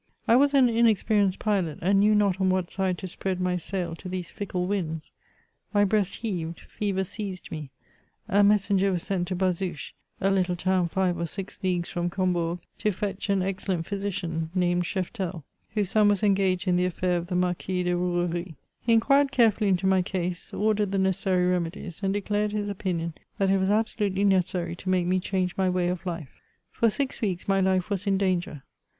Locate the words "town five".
10.55-11.19